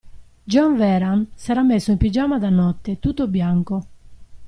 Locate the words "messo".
1.61-1.91